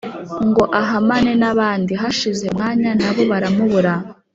[0.47, 3.93] Ngo ahamane n’abandi hashize umwanya nabo baramubura